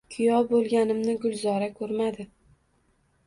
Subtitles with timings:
[0.13, 2.25] Kuyov bo`lganimni Gulzora ko`rmadi